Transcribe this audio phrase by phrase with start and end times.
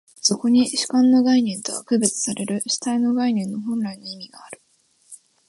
[0.19, 4.59] そこに主観の概念とは区別される主体の概念の本来の意味がある。